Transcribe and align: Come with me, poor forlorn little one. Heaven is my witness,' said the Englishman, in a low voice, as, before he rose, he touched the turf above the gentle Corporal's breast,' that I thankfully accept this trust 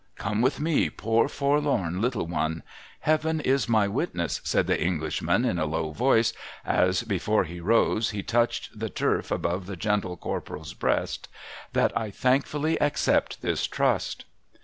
Come 0.15 0.41
with 0.41 0.59
me, 0.59 0.89
poor 0.89 1.27
forlorn 1.27 2.01
little 2.01 2.25
one. 2.25 2.63
Heaven 3.01 3.39
is 3.39 3.69
my 3.69 3.87
witness,' 3.87 4.41
said 4.43 4.65
the 4.65 4.81
Englishman, 4.83 5.45
in 5.45 5.59
a 5.59 5.67
low 5.67 5.91
voice, 5.91 6.33
as, 6.65 7.03
before 7.03 7.43
he 7.43 7.59
rose, 7.59 8.09
he 8.09 8.23
touched 8.23 8.79
the 8.79 8.89
turf 8.89 9.29
above 9.29 9.67
the 9.67 9.75
gentle 9.75 10.17
Corporal's 10.17 10.73
breast,' 10.73 11.27
that 11.73 11.95
I 11.95 12.09
thankfully 12.09 12.81
accept 12.81 13.43
this 13.43 13.67
trust 13.67 14.25